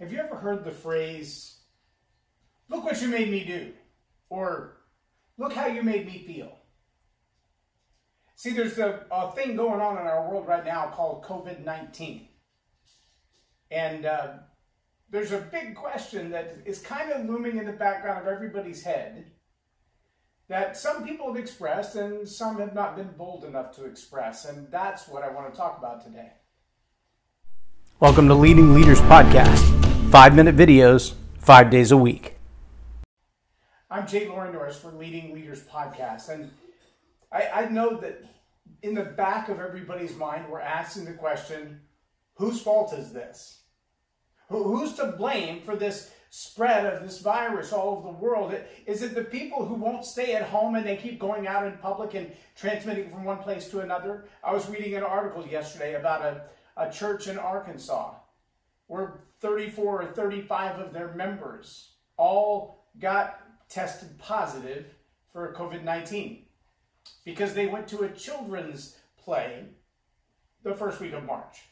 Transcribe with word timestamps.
Have 0.00 0.14
you 0.14 0.18
ever 0.18 0.34
heard 0.34 0.64
the 0.64 0.70
phrase, 0.70 1.58
look 2.70 2.84
what 2.84 3.02
you 3.02 3.08
made 3.08 3.30
me 3.30 3.44
do? 3.44 3.72
Or 4.30 4.78
look 5.36 5.52
how 5.52 5.66
you 5.66 5.82
made 5.82 6.06
me 6.06 6.24
feel? 6.26 6.56
See, 8.34 8.52
there's 8.52 8.78
a, 8.78 9.04
a 9.10 9.30
thing 9.32 9.56
going 9.56 9.82
on 9.82 9.98
in 9.98 10.06
our 10.06 10.26
world 10.26 10.48
right 10.48 10.64
now 10.64 10.86
called 10.86 11.22
COVID 11.24 11.66
19. 11.66 12.28
And 13.70 14.06
uh, 14.06 14.28
there's 15.10 15.32
a 15.32 15.38
big 15.38 15.74
question 15.74 16.30
that 16.30 16.56
is 16.64 16.78
kind 16.78 17.12
of 17.12 17.28
looming 17.28 17.58
in 17.58 17.66
the 17.66 17.72
background 17.72 18.26
of 18.26 18.32
everybody's 18.32 18.82
head 18.82 19.26
that 20.48 20.78
some 20.78 21.04
people 21.04 21.26
have 21.26 21.36
expressed 21.36 21.94
and 21.94 22.26
some 22.26 22.58
have 22.58 22.74
not 22.74 22.96
been 22.96 23.10
bold 23.18 23.44
enough 23.44 23.76
to 23.76 23.84
express. 23.84 24.46
And 24.46 24.70
that's 24.72 25.06
what 25.06 25.22
I 25.22 25.28
want 25.28 25.52
to 25.52 25.58
talk 25.58 25.76
about 25.76 26.02
today. 26.02 26.32
Welcome 28.00 28.28
to 28.28 28.34
Leading 28.34 28.72
Leaders 28.72 29.02
Podcast. 29.02 29.89
Five 30.10 30.34
minute 30.34 30.56
videos, 30.56 31.14
five 31.38 31.70
days 31.70 31.92
a 31.92 31.96
week. 31.96 32.34
I'm 33.88 34.08
J 34.08 34.26
Loren 34.26 34.52
Norris 34.52 34.76
for 34.76 34.90
Leading 34.90 35.32
Leaders 35.32 35.62
Podcast. 35.62 36.30
And 36.30 36.50
I, 37.30 37.46
I 37.54 37.68
know 37.68 37.96
that 37.98 38.24
in 38.82 38.96
the 38.96 39.04
back 39.04 39.48
of 39.48 39.60
everybody's 39.60 40.16
mind, 40.16 40.46
we're 40.50 40.58
asking 40.58 41.04
the 41.04 41.12
question 41.12 41.82
whose 42.34 42.60
fault 42.60 42.92
is 42.92 43.12
this? 43.12 43.60
Who's 44.48 44.94
to 44.94 45.12
blame 45.12 45.62
for 45.62 45.76
this 45.76 46.10
spread 46.30 46.92
of 46.92 47.04
this 47.04 47.20
virus 47.20 47.72
all 47.72 47.98
over 47.98 48.08
the 48.08 48.18
world? 48.18 48.52
Is 48.86 49.02
it 49.04 49.14
the 49.14 49.22
people 49.22 49.64
who 49.64 49.74
won't 49.76 50.04
stay 50.04 50.34
at 50.34 50.42
home 50.42 50.74
and 50.74 50.84
they 50.84 50.96
keep 50.96 51.20
going 51.20 51.46
out 51.46 51.64
in 51.64 51.78
public 51.78 52.14
and 52.14 52.32
transmitting 52.56 53.10
from 53.10 53.22
one 53.22 53.38
place 53.38 53.68
to 53.68 53.78
another? 53.78 54.24
I 54.42 54.52
was 54.52 54.68
reading 54.68 54.96
an 54.96 55.04
article 55.04 55.46
yesterday 55.46 55.94
about 55.94 56.22
a, 56.22 56.42
a 56.76 56.90
church 56.90 57.28
in 57.28 57.38
Arkansas 57.38 58.14
where 58.90 59.20
34 59.38 60.02
or 60.02 60.06
35 60.06 60.80
of 60.80 60.92
their 60.92 61.14
members 61.14 61.92
all 62.16 62.88
got 62.98 63.40
tested 63.68 64.18
positive 64.18 64.84
for 65.32 65.54
COVID 65.54 65.84
19 65.84 66.44
because 67.24 67.54
they 67.54 67.68
went 67.68 67.86
to 67.86 68.02
a 68.02 68.08
children's 68.08 68.96
play 69.16 69.66
the 70.64 70.74
first 70.74 71.00
week 71.00 71.12
of 71.12 71.24
March. 71.24 71.62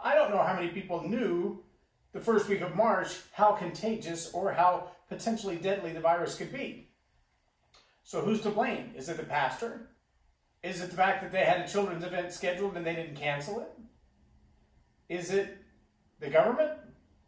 I 0.00 0.14
don't 0.14 0.30
know 0.30 0.42
how 0.42 0.54
many 0.54 0.68
people 0.68 1.08
knew 1.08 1.64
the 2.12 2.20
first 2.20 2.50
week 2.50 2.60
of 2.60 2.76
March 2.76 3.20
how 3.32 3.52
contagious 3.52 4.30
or 4.34 4.52
how 4.52 4.90
potentially 5.08 5.56
deadly 5.56 5.92
the 5.92 6.00
virus 6.00 6.34
could 6.34 6.52
be. 6.52 6.90
So 8.04 8.20
who's 8.20 8.42
to 8.42 8.50
blame? 8.50 8.92
Is 8.94 9.08
it 9.08 9.16
the 9.16 9.22
pastor? 9.22 9.88
Is 10.62 10.82
it 10.82 10.90
the 10.90 10.96
fact 10.96 11.22
that 11.22 11.32
they 11.32 11.46
had 11.46 11.62
a 11.62 11.68
children's 11.68 12.04
event 12.04 12.30
scheduled 12.30 12.76
and 12.76 12.84
they 12.84 12.94
didn't 12.94 13.16
cancel 13.16 13.60
it? 13.60 13.72
Is 15.08 15.30
it 15.30 15.64
the 16.20 16.30
government 16.30 16.72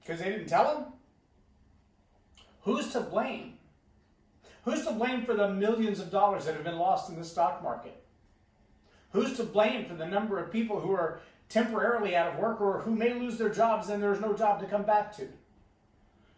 because 0.01 0.21
they 0.21 0.31
didn't 0.31 0.49
tell 0.49 0.75
them? 0.75 0.85
Who's 2.63 2.93
to 2.93 3.01
blame? 3.01 3.55
Who's 4.65 4.85
to 4.85 4.93
blame 4.93 5.25
for 5.25 5.35
the 5.35 5.49
millions 5.49 6.01
of 6.01 6.11
dollars 6.11 6.45
that 6.45 6.55
have 6.55 6.65
been 6.65 6.79
lost 6.79 7.09
in 7.09 7.17
the 7.17 7.25
stock 7.25 7.63
market? 7.63 8.03
Who's 9.13 9.37
to 9.37 9.45
blame 9.45 9.87
for 9.87 9.95
the 9.95 10.07
number 10.07 10.39
of 10.39 10.53
people 10.53 10.81
who 10.81 10.93
are 10.93 11.21
temporarily 11.49 12.15
out 12.15 12.35
of 12.35 12.39
work 12.39 12.61
or 12.61 12.81
who 12.81 12.95
may 12.95 13.15
lose 13.15 13.39
their 13.39 13.49
jobs 13.49 13.89
and 13.89 14.03
there's 14.03 14.21
no 14.21 14.35
job 14.35 14.61
to 14.61 14.67
come 14.67 14.85
back 14.85 15.17
to? 15.17 15.29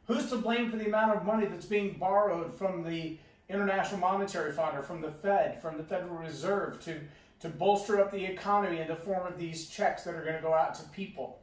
Who's 0.06 0.30
to 0.30 0.36
blame 0.36 0.70
for 0.70 0.76
the 0.76 0.86
amount 0.86 1.16
of 1.16 1.24
money 1.24 1.46
that's 1.46 1.66
being 1.66 1.96
borrowed 1.98 2.54
from 2.54 2.84
the 2.84 3.18
International 3.48 4.00
Monetary 4.00 4.52
Fund 4.52 4.78
or 4.78 4.82
from 4.82 5.00
the 5.00 5.10
Fed, 5.10 5.60
from 5.60 5.76
the 5.76 5.84
Federal 5.84 6.16
Reserve 6.16 6.82
to, 6.84 7.00
to 7.40 7.48
bolster 7.48 8.00
up 8.00 8.10
the 8.10 8.24
economy 8.24 8.80
in 8.80 8.88
the 8.88 8.96
form 8.96 9.26
of 9.26 9.38
these 9.38 9.68
checks 9.68 10.04
that 10.04 10.14
are 10.14 10.22
going 10.24 10.36
to 10.36 10.42
go 10.42 10.54
out 10.54 10.74
to 10.76 10.84
people? 10.90 11.41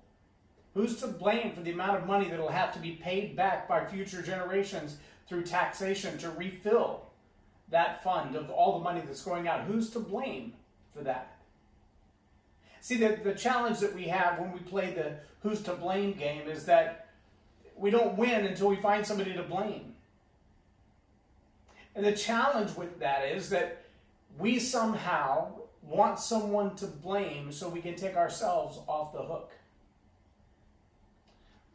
Who's 0.80 0.96
to 1.02 1.08
blame 1.08 1.52
for 1.52 1.60
the 1.60 1.72
amount 1.72 1.98
of 1.98 2.08
money 2.08 2.30
that 2.30 2.40
will 2.40 2.48
have 2.48 2.74
to 2.74 2.80
be 2.80 2.92
paid 2.92 3.36
back 3.36 3.68
by 3.68 3.84
future 3.84 4.22
generations 4.22 4.96
through 5.28 5.44
taxation 5.44 6.18
to 6.20 6.30
refill 6.30 7.02
that 7.68 8.02
fund 8.02 8.38
of 8.38 8.50
all 8.50 8.78
the 8.78 8.84
money 8.86 9.02
that's 9.06 9.22
going 9.22 9.46
out? 9.46 9.66
Who's 9.66 9.90
to 9.90 10.00
blame 10.00 10.54
for 10.96 11.04
that? 11.04 11.36
See, 12.80 12.96
the, 12.96 13.20
the 13.22 13.34
challenge 13.34 13.80
that 13.80 13.94
we 13.94 14.06
have 14.06 14.40
when 14.40 14.54
we 14.54 14.60
play 14.60 14.94
the 14.94 15.18
who's 15.42 15.62
to 15.64 15.74
blame 15.74 16.14
game 16.14 16.48
is 16.48 16.64
that 16.68 17.10
we 17.76 17.92
don't 17.92 18.18
win 18.18 18.46
until 18.46 18.70
we 18.70 18.78
find 18.78 19.06
somebody 19.06 19.34
to 19.34 19.44
blame. 19.44 19.96
And 21.94 22.06
the 22.06 22.14
challenge 22.14 22.74
with 22.78 23.00
that 23.00 23.26
is 23.26 23.50
that 23.50 23.84
we 24.38 24.60
somehow 24.60 25.56
want 25.82 26.20
someone 26.20 26.78
to 26.78 26.88
blame 26.88 27.52
so 27.52 27.68
we 27.68 27.82
can 27.82 27.96
take 27.96 28.16
ourselves 28.16 28.80
off 28.88 29.12
the 29.12 29.24
hook. 29.24 29.52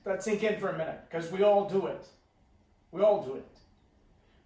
Let 0.05 0.23
sink 0.23 0.43
in 0.43 0.61
for 0.61 0.69
a 0.69 0.77
minute, 0.77 1.01
because 1.09 1.31
we 1.31 1.43
all 1.43 1.69
do 1.69 1.87
it. 1.87 2.07
We 2.91 3.03
all 3.03 3.23
do 3.23 3.35
it. 3.35 3.47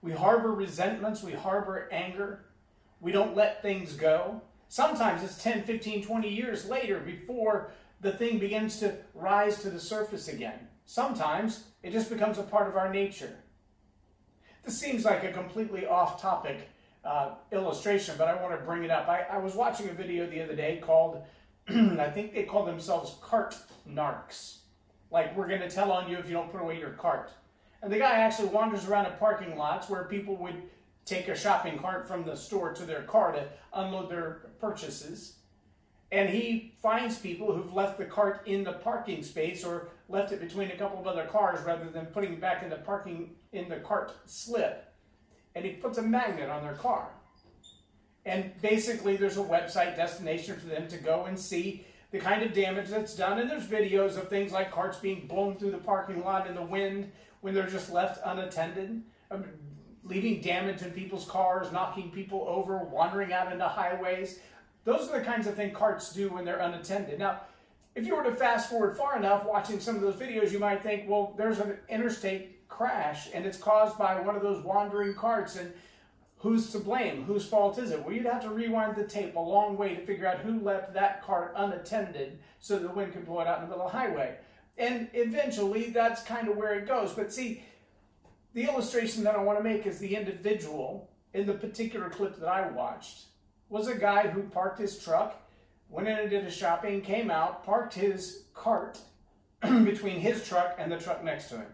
We 0.00 0.12
harbor 0.12 0.52
resentments, 0.52 1.22
we 1.22 1.32
harbor 1.32 1.88
anger, 1.90 2.44
we 3.00 3.10
don't 3.10 3.36
let 3.36 3.62
things 3.62 3.94
go. 3.94 4.40
Sometimes 4.68 5.22
it's 5.22 5.42
10, 5.42 5.64
15, 5.64 6.04
20 6.04 6.28
years 6.28 6.68
later 6.68 7.00
before 7.00 7.70
the 8.00 8.12
thing 8.12 8.38
begins 8.38 8.78
to 8.78 8.96
rise 9.14 9.60
to 9.62 9.70
the 9.70 9.80
surface 9.80 10.28
again. 10.28 10.68
Sometimes 10.84 11.64
it 11.82 11.92
just 11.92 12.10
becomes 12.10 12.38
a 12.38 12.42
part 12.42 12.68
of 12.68 12.76
our 12.76 12.92
nature. 12.92 13.36
This 14.64 14.78
seems 14.78 15.04
like 15.04 15.24
a 15.24 15.32
completely 15.32 15.86
off 15.86 16.20
topic 16.20 16.68
uh, 17.04 17.30
illustration, 17.50 18.14
but 18.18 18.28
I 18.28 18.40
want 18.40 18.58
to 18.58 18.64
bring 18.64 18.84
it 18.84 18.90
up. 18.90 19.08
I, 19.08 19.22
I 19.22 19.38
was 19.38 19.54
watching 19.54 19.88
a 19.88 19.92
video 19.92 20.28
the 20.28 20.42
other 20.42 20.54
day 20.54 20.80
called, 20.82 21.22
I 21.68 22.10
think 22.10 22.34
they 22.34 22.44
call 22.44 22.64
themselves 22.64 23.16
cart 23.20 23.56
narcs. 23.88 24.57
Like, 25.10 25.36
we're 25.36 25.48
going 25.48 25.60
to 25.60 25.70
tell 25.70 25.90
on 25.90 26.10
you 26.10 26.18
if 26.18 26.26
you 26.26 26.32
don't 26.32 26.50
put 26.52 26.60
away 26.60 26.78
your 26.78 26.90
cart. 26.90 27.30
And 27.82 27.92
the 27.92 27.98
guy 27.98 28.18
actually 28.18 28.48
wanders 28.48 28.86
around 28.86 29.06
in 29.06 29.12
parking 29.12 29.56
lots 29.56 29.88
where 29.88 30.04
people 30.04 30.36
would 30.36 30.62
take 31.04 31.28
a 31.28 31.36
shopping 31.36 31.78
cart 31.78 32.06
from 32.06 32.24
the 32.24 32.36
store 32.36 32.72
to 32.74 32.84
their 32.84 33.02
car 33.02 33.32
to 33.32 33.46
unload 33.72 34.10
their 34.10 34.50
purchases. 34.60 35.36
And 36.10 36.28
he 36.28 36.74
finds 36.82 37.18
people 37.18 37.54
who've 37.54 37.72
left 37.72 37.98
the 37.98 38.04
cart 38.04 38.42
in 38.46 38.64
the 38.64 38.72
parking 38.72 39.22
space 39.22 39.64
or 39.64 39.88
left 40.08 40.32
it 40.32 40.40
between 40.40 40.70
a 40.70 40.76
couple 40.76 40.98
of 40.98 41.06
other 41.06 41.26
cars 41.26 41.64
rather 41.64 41.88
than 41.90 42.06
putting 42.06 42.34
it 42.34 42.40
back 42.40 42.62
in 42.62 42.70
the 42.70 42.76
parking 42.76 43.36
in 43.52 43.68
the 43.68 43.76
cart 43.76 44.12
slip. 44.26 44.92
And 45.54 45.64
he 45.64 45.72
puts 45.72 45.98
a 45.98 46.02
magnet 46.02 46.48
on 46.48 46.62
their 46.62 46.74
car. 46.74 47.08
And 48.24 48.52
basically 48.60 49.16
there's 49.16 49.38
a 49.38 49.42
website 49.42 49.96
destination 49.96 50.58
for 50.58 50.66
them 50.66 50.88
to 50.88 50.98
go 50.98 51.24
and 51.24 51.38
see 51.38 51.86
the 52.10 52.18
kind 52.18 52.42
of 52.42 52.54
damage 52.54 52.88
that's 52.88 53.14
done. 53.14 53.38
And 53.38 53.50
there's 53.50 53.66
videos 53.66 54.16
of 54.16 54.28
things 54.28 54.52
like 54.52 54.70
carts 54.70 54.98
being 54.98 55.26
blown 55.26 55.56
through 55.56 55.72
the 55.72 55.78
parking 55.78 56.24
lot 56.24 56.46
in 56.46 56.54
the 56.54 56.62
wind 56.62 57.12
when 57.40 57.54
they're 57.54 57.66
just 57.66 57.92
left 57.92 58.20
unattended, 58.24 59.02
leaving 60.02 60.40
damage 60.40 60.82
in 60.82 60.90
people's 60.90 61.26
cars, 61.26 61.70
knocking 61.70 62.10
people 62.10 62.44
over, 62.48 62.78
wandering 62.78 63.32
out 63.32 63.52
into 63.52 63.68
highways. 63.68 64.40
Those 64.84 65.08
are 65.10 65.18
the 65.18 65.24
kinds 65.24 65.46
of 65.46 65.54
things 65.54 65.76
carts 65.76 66.12
do 66.12 66.30
when 66.30 66.44
they're 66.44 66.58
unattended. 66.58 67.18
Now, 67.18 67.42
if 67.94 68.06
you 68.06 68.16
were 68.16 68.22
to 68.24 68.32
fast 68.32 68.70
forward 68.70 68.96
far 68.96 69.16
enough 69.16 69.44
watching 69.44 69.80
some 69.80 69.96
of 69.96 70.00
those 70.00 70.14
videos, 70.14 70.50
you 70.50 70.58
might 70.58 70.82
think, 70.82 71.08
well, 71.08 71.34
there's 71.36 71.58
an 71.58 71.76
interstate 71.88 72.68
crash 72.68 73.28
and 73.34 73.44
it's 73.44 73.58
caused 73.58 73.98
by 73.98 74.20
one 74.20 74.36
of 74.36 74.42
those 74.42 74.64
wandering 74.64 75.14
carts 75.14 75.56
and 75.56 75.72
who's 76.38 76.70
to 76.70 76.78
blame? 76.78 77.24
Whose 77.24 77.46
fault 77.46 77.78
is 77.78 77.90
it? 77.90 78.02
Well, 78.02 78.14
you'd 78.14 78.26
have 78.26 78.42
to 78.42 78.50
rewind 78.50 78.96
the 78.96 79.04
tape 79.04 79.36
a 79.36 79.40
long 79.40 79.76
way 79.76 79.94
to 79.94 80.04
figure 80.04 80.26
out 80.26 80.38
who 80.38 80.60
left 80.60 80.94
that 80.94 81.22
cart 81.22 81.52
unattended 81.56 82.38
so 82.58 82.78
the 82.78 82.88
wind 82.88 83.12
could 83.12 83.26
blow 83.26 83.40
it 83.40 83.46
out 83.46 83.58
in 83.58 83.64
the 83.64 83.70
middle 83.70 83.86
of 83.86 83.92
the 83.92 83.98
highway. 83.98 84.36
And 84.76 85.08
eventually, 85.12 85.90
that's 85.90 86.22
kind 86.22 86.48
of 86.48 86.56
where 86.56 86.74
it 86.74 86.86
goes. 86.86 87.12
But 87.12 87.32
see, 87.32 87.64
the 88.54 88.64
illustration 88.64 89.24
that 89.24 89.34
I 89.34 89.42
want 89.42 89.58
to 89.58 89.64
make 89.64 89.86
is 89.86 89.98
the 89.98 90.14
individual 90.14 91.10
in 91.34 91.46
the 91.46 91.54
particular 91.54 92.08
clip 92.08 92.38
that 92.38 92.48
I 92.48 92.68
watched 92.70 93.24
was 93.68 93.88
a 93.88 93.94
guy 93.94 94.28
who 94.28 94.42
parked 94.42 94.78
his 94.78 94.98
truck, 94.98 95.40
went 95.88 96.08
in 96.08 96.18
and 96.18 96.30
did 96.30 96.44
his 96.44 96.56
shopping, 96.56 97.00
came 97.00 97.30
out, 97.30 97.64
parked 97.64 97.94
his 97.94 98.44
cart 98.54 98.98
between 99.60 100.20
his 100.20 100.46
truck 100.46 100.76
and 100.78 100.90
the 100.90 100.98
truck 100.98 101.22
next 101.22 101.48
to 101.48 101.56
him. 101.56 101.66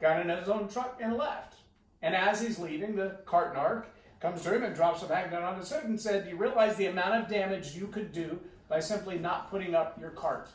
Got 0.00 0.20
in 0.20 0.28
his 0.28 0.48
own 0.48 0.68
truck 0.68 0.98
and 1.02 1.16
left. 1.16 1.55
And 2.02 2.14
as 2.14 2.40
he's 2.40 2.58
leaving, 2.58 2.96
the 2.96 3.18
cart 3.24 3.54
narc 3.54 3.84
comes 4.20 4.42
to 4.42 4.54
him 4.54 4.62
and 4.62 4.74
drops 4.74 5.02
a 5.02 5.08
magnet 5.08 5.42
on 5.42 5.58
his 5.58 5.70
hood 5.70 5.84
and 5.84 6.00
said, 6.00 6.24
Do 6.24 6.30
you 6.30 6.36
realize 6.36 6.76
the 6.76 6.86
amount 6.86 7.14
of 7.14 7.28
damage 7.28 7.74
you 7.74 7.86
could 7.88 8.12
do 8.12 8.38
by 8.68 8.80
simply 8.80 9.18
not 9.18 9.50
putting 9.50 9.74
up 9.74 9.98
your 10.00 10.10
cart? 10.10 10.48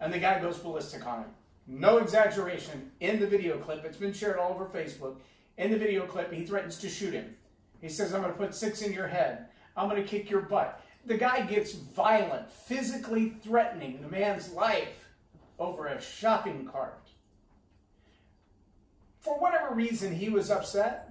And 0.00 0.12
the 0.12 0.18
guy 0.18 0.40
goes 0.40 0.58
ballistic 0.58 1.06
on 1.06 1.20
him. 1.20 1.30
No 1.66 1.98
exaggeration. 1.98 2.90
In 3.00 3.20
the 3.20 3.26
video 3.26 3.58
clip, 3.58 3.84
it's 3.84 3.96
been 3.96 4.12
shared 4.12 4.38
all 4.38 4.52
over 4.52 4.66
Facebook. 4.66 5.16
In 5.56 5.70
the 5.70 5.78
video 5.78 6.06
clip, 6.06 6.32
he 6.32 6.44
threatens 6.44 6.76
to 6.78 6.88
shoot 6.88 7.14
him. 7.14 7.36
He 7.80 7.88
says, 7.88 8.12
I'm 8.12 8.20
going 8.20 8.32
to 8.32 8.38
put 8.38 8.54
six 8.54 8.82
in 8.82 8.92
your 8.92 9.06
head. 9.06 9.46
I'm 9.76 9.88
going 9.88 10.02
to 10.02 10.08
kick 10.08 10.30
your 10.30 10.42
butt. 10.42 10.82
The 11.06 11.16
guy 11.16 11.42
gets 11.42 11.72
violent, 11.72 12.50
physically 12.50 13.36
threatening 13.42 14.00
the 14.00 14.08
man's 14.08 14.52
life 14.52 15.08
over 15.58 15.86
a 15.86 16.00
shopping 16.00 16.66
cart. 16.70 17.03
For 19.24 19.38
whatever 19.38 19.74
reason, 19.74 20.14
he 20.14 20.28
was 20.28 20.50
upset. 20.50 21.10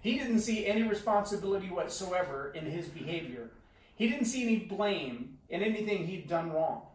He 0.00 0.18
didn't 0.18 0.40
see 0.40 0.66
any 0.66 0.84
responsibility 0.84 1.68
whatsoever 1.68 2.50
in 2.54 2.64
his 2.64 2.88
behavior. 2.88 3.50
He 3.94 4.08
didn't 4.08 4.24
see 4.24 4.42
any 4.42 4.56
blame 4.56 5.36
in 5.50 5.62
anything 5.62 6.06
he'd 6.06 6.28
done 6.28 6.50
wrong. 6.50 6.86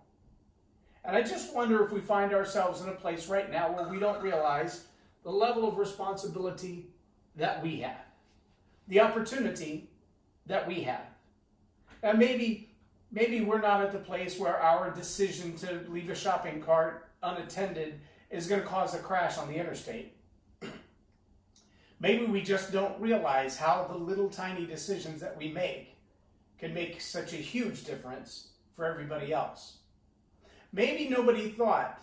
And 1.05 1.15
I 1.15 1.21
just 1.21 1.55
wonder 1.55 1.85
if 1.85 1.91
we 1.91 2.01
find 2.01 2.33
ourselves 2.33 2.81
in 2.81 2.89
a 2.89 2.93
place 2.93 3.27
right 3.27 3.51
now 3.51 3.71
where 3.71 3.87
we 3.87 3.99
don't 3.99 4.21
realize 4.21 4.85
the 5.23 5.29
level 5.29 5.67
of 5.67 5.77
responsibility 5.77 6.87
that 7.35 7.61
we 7.61 7.79
have, 7.81 8.03
the 8.87 8.99
opportunity 8.99 9.91
that 10.47 10.67
we 10.67 10.81
have. 10.81 11.05
And 12.01 12.17
maybe 12.17 12.71
maybe 13.11 13.41
we're 13.41 13.61
not 13.61 13.81
at 13.81 13.91
the 13.91 13.99
place 13.99 14.39
where 14.39 14.57
our 14.57 14.89
decision 14.89 15.55
to 15.57 15.85
leave 15.87 16.09
a 16.09 16.15
shopping 16.15 16.61
cart 16.61 17.07
unattended 17.21 18.01
is 18.31 18.47
going 18.47 18.61
to 18.61 18.67
cause 18.67 18.93
a 18.95 18.99
crash 18.99 19.37
on 19.37 19.47
the 19.47 19.55
interstate. 19.55 20.16
Maybe 21.99 22.25
we 22.25 22.41
just 22.41 22.71
don't 22.71 22.99
realize 22.99 23.57
how 23.57 23.87
the 23.89 23.97
little 23.97 24.29
tiny 24.29 24.65
decisions 24.65 25.21
that 25.21 25.37
we 25.37 25.49
make 25.49 25.95
can 26.59 26.73
make 26.73 27.01
such 27.01 27.33
a 27.33 27.37
huge 27.37 27.83
difference 27.83 28.49
for 28.75 28.85
everybody 28.85 29.33
else. 29.33 29.77
Maybe 30.73 31.09
nobody 31.09 31.49
thought 31.49 32.01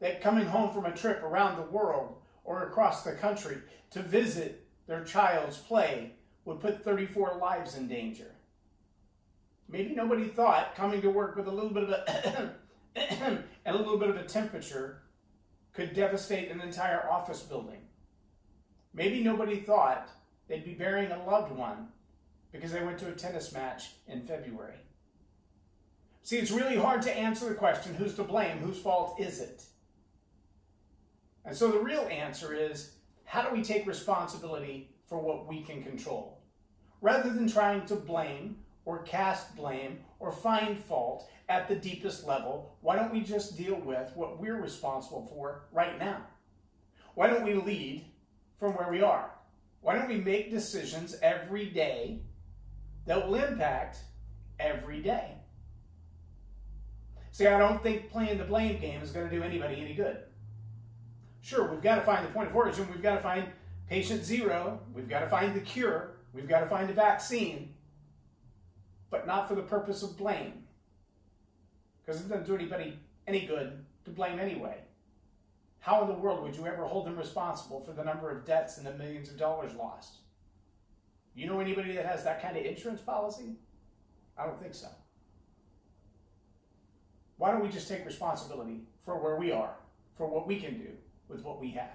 that 0.00 0.22
coming 0.22 0.46
home 0.46 0.72
from 0.72 0.86
a 0.86 0.96
trip 0.96 1.22
around 1.22 1.56
the 1.56 1.70
world 1.70 2.16
or 2.44 2.64
across 2.64 3.02
the 3.02 3.12
country 3.12 3.58
to 3.90 4.02
visit 4.02 4.64
their 4.86 5.04
child's 5.04 5.58
play 5.58 6.12
would 6.44 6.60
put 6.60 6.82
34 6.82 7.38
lives 7.40 7.76
in 7.76 7.88
danger. 7.88 8.34
Maybe 9.68 9.94
nobody 9.94 10.28
thought 10.28 10.74
coming 10.74 11.02
to 11.02 11.10
work 11.10 11.36
with 11.36 11.46
a 11.46 11.52
little 11.52 11.70
bit 11.70 11.84
of 11.84 11.90
a 11.90 12.54
and 12.96 13.44
a 13.66 13.76
little 13.76 13.98
bit 13.98 14.10
of 14.10 14.16
a 14.16 14.24
temperature 14.24 15.02
could 15.72 15.94
devastate 15.94 16.50
an 16.50 16.60
entire 16.60 17.08
office 17.10 17.40
building. 17.40 17.80
Maybe 18.94 19.22
nobody 19.22 19.60
thought 19.60 20.10
they'd 20.48 20.64
be 20.64 20.74
burying 20.74 21.12
a 21.12 21.24
loved 21.24 21.52
one 21.52 21.88
because 22.52 22.72
they 22.72 22.82
went 22.82 22.98
to 22.98 23.08
a 23.08 23.12
tennis 23.12 23.52
match 23.52 23.90
in 24.06 24.22
February. 24.22 24.74
See, 26.22 26.38
it's 26.38 26.50
really 26.50 26.76
hard 26.76 27.02
to 27.02 27.16
answer 27.16 27.48
the 27.48 27.54
question 27.54 27.94
who's 27.94 28.14
to 28.16 28.22
blame? 28.22 28.58
Whose 28.58 28.78
fault 28.78 29.18
is 29.18 29.40
it? 29.40 29.64
And 31.44 31.56
so 31.56 31.70
the 31.70 31.78
real 31.78 32.06
answer 32.10 32.52
is 32.52 32.92
how 33.24 33.42
do 33.42 33.54
we 33.54 33.62
take 33.62 33.86
responsibility 33.86 34.90
for 35.06 35.18
what 35.18 35.46
we 35.46 35.62
can 35.62 35.82
control? 35.82 36.40
Rather 37.00 37.30
than 37.30 37.48
trying 37.48 37.86
to 37.86 37.94
blame 37.94 38.56
or 38.84 39.02
cast 39.02 39.56
blame 39.56 40.00
or 40.18 40.32
find 40.32 40.78
fault 40.78 41.30
at 41.48 41.68
the 41.68 41.76
deepest 41.76 42.26
level, 42.26 42.76
why 42.80 42.96
don't 42.96 43.12
we 43.12 43.20
just 43.20 43.56
deal 43.56 43.76
with 43.76 44.10
what 44.14 44.38
we're 44.38 44.60
responsible 44.60 45.26
for 45.32 45.62
right 45.72 45.98
now? 45.98 46.22
Why 47.14 47.28
don't 47.28 47.44
we 47.44 47.54
lead 47.54 48.04
from 48.58 48.72
where 48.72 48.90
we 48.90 49.02
are? 49.02 49.30
Why 49.80 49.94
don't 49.94 50.08
we 50.08 50.16
make 50.16 50.50
decisions 50.50 51.16
every 51.22 51.66
day 51.66 52.20
that 53.06 53.26
will 53.26 53.36
impact 53.36 53.98
every 54.58 55.00
day? 55.00 55.34
See, 57.30 57.46
I 57.46 57.58
don't 57.58 57.82
think 57.82 58.10
playing 58.10 58.38
the 58.38 58.44
blame 58.44 58.80
game 58.80 59.00
is 59.00 59.12
going 59.12 59.28
to 59.28 59.34
do 59.34 59.42
anybody 59.42 59.80
any 59.80 59.94
good. 59.94 60.18
Sure, 61.40 61.70
we've 61.70 61.82
got 61.82 61.96
to 61.96 62.02
find 62.02 62.26
the 62.26 62.30
point 62.32 62.50
of 62.50 62.56
origin, 62.56 62.88
we've 62.90 63.02
got 63.02 63.14
to 63.14 63.20
find 63.20 63.46
patient 63.88 64.24
zero, 64.24 64.80
we've 64.92 65.08
got 65.08 65.20
to 65.20 65.28
find 65.28 65.54
the 65.54 65.60
cure, 65.60 66.16
we've 66.34 66.48
got 66.48 66.60
to 66.60 66.66
find 66.66 66.90
a 66.90 66.92
vaccine, 66.92 67.74
but 69.08 69.26
not 69.26 69.48
for 69.48 69.54
the 69.54 69.62
purpose 69.62 70.02
of 70.02 70.16
blame. 70.16 70.64
Because 72.04 72.20
it 72.20 72.28
doesn't 72.28 72.46
do 72.46 72.54
anybody 72.54 72.98
any 73.26 73.46
good 73.46 73.84
to 74.04 74.10
blame 74.10 74.38
anyway. 74.38 74.78
How 75.80 76.02
in 76.02 76.08
the 76.08 76.14
world 76.14 76.42
would 76.42 76.56
you 76.56 76.66
ever 76.66 76.84
hold 76.84 77.06
them 77.06 77.16
responsible 77.16 77.80
for 77.80 77.92
the 77.92 78.04
number 78.04 78.30
of 78.30 78.44
deaths 78.44 78.78
and 78.78 78.86
the 78.86 78.94
millions 78.94 79.30
of 79.30 79.38
dollars 79.38 79.74
lost? 79.74 80.18
You 81.34 81.46
know 81.46 81.60
anybody 81.60 81.92
that 81.92 82.06
has 82.06 82.24
that 82.24 82.42
kind 82.42 82.56
of 82.56 82.64
insurance 82.64 83.00
policy? 83.00 83.56
I 84.36 84.44
don't 84.44 84.58
think 84.60 84.74
so. 84.74 84.88
Why 87.36 87.52
don't 87.52 87.62
we 87.62 87.68
just 87.68 87.88
take 87.88 88.04
responsibility 88.04 88.80
for 89.04 89.22
where 89.22 89.36
we 89.36 89.52
are, 89.52 89.74
for 90.16 90.26
what 90.26 90.48
we 90.48 90.58
can 90.58 90.78
do 90.78 90.88
with 91.28 91.42
what 91.42 91.60
we 91.60 91.70
have? 91.70 91.92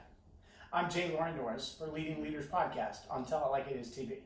I'm 0.72 0.90
J 0.90 1.12
Loren 1.12 1.36
Norris 1.36 1.76
for 1.78 1.88
Leading 1.88 2.24
Leaders 2.24 2.48
Podcast 2.48 3.00
on 3.10 3.26
Tell 3.26 3.46
It 3.46 3.52
Like 3.52 3.68
It 3.68 3.76
Is 3.76 3.90
TV. 3.90 4.20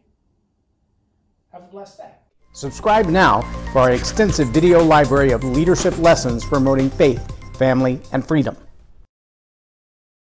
Have 1.51 1.63
a 1.63 1.67
blessed 1.67 1.97
day. 1.97 2.11
Subscribe 2.53 3.07
now 3.07 3.41
for 3.73 3.79
our 3.79 3.91
extensive 3.91 4.49
video 4.49 4.83
library 4.83 5.31
of 5.31 5.43
leadership 5.43 5.97
lessons 5.97 6.45
promoting 6.45 6.89
faith, 6.89 7.25
family, 7.57 7.99
and 8.11 8.25
freedom. 8.25 8.55